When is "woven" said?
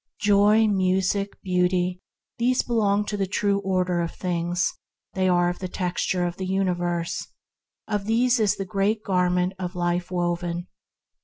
10.09-10.65